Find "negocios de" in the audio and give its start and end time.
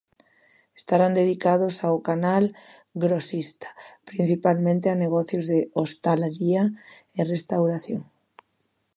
5.03-5.59